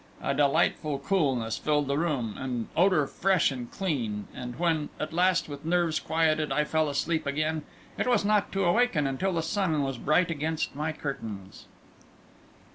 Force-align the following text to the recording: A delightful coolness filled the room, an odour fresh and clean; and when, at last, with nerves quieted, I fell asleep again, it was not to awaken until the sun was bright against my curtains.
A 0.23 0.33
delightful 0.33 0.97
coolness 0.97 1.59
filled 1.59 1.85
the 1.85 1.95
room, 1.95 2.33
an 2.35 2.69
odour 2.75 3.05
fresh 3.05 3.51
and 3.51 3.69
clean; 3.69 4.25
and 4.33 4.57
when, 4.57 4.89
at 4.99 5.13
last, 5.13 5.47
with 5.47 5.63
nerves 5.63 5.99
quieted, 5.99 6.51
I 6.51 6.63
fell 6.63 6.89
asleep 6.89 7.27
again, 7.27 7.61
it 7.99 8.07
was 8.07 8.25
not 8.25 8.51
to 8.53 8.65
awaken 8.65 9.05
until 9.05 9.33
the 9.33 9.43
sun 9.43 9.83
was 9.83 9.99
bright 9.99 10.31
against 10.31 10.75
my 10.75 10.91
curtains. 10.91 11.67